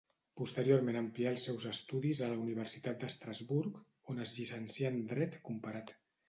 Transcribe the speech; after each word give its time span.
Posteriorment 0.39 0.95
amplià 1.01 1.33
els 1.35 1.43
seus 1.49 1.67
estudis 1.71 2.21
a 2.27 2.29
la 2.31 2.39
Universitat 2.45 3.03
d'Estrasburg, 3.05 3.77
on 4.15 4.25
es 4.27 4.33
llicencià 4.39 4.95
en 4.95 4.99
Dret 5.13 5.39
comparat. 5.53 5.95